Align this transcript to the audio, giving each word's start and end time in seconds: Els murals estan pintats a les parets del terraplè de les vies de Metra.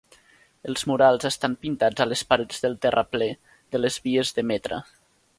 Els 0.69 0.83
murals 0.91 1.27
estan 1.29 1.57
pintats 1.65 2.03
a 2.05 2.07
les 2.07 2.23
parets 2.31 2.63
del 2.63 2.77
terraplè 2.85 3.27
de 3.75 3.83
les 3.83 3.99
vies 4.07 4.33
de 4.39 4.45
Metra. 4.53 4.81